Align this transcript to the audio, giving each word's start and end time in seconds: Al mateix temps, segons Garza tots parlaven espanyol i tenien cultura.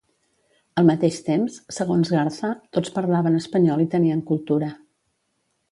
Al 0.81 0.87
mateix 0.89 1.19
temps, 1.27 1.59
segons 1.77 2.11
Garza 2.15 2.49
tots 2.79 2.95
parlaven 2.97 3.39
espanyol 3.43 3.87
i 3.87 3.91
tenien 3.95 4.27
cultura. 4.33 4.73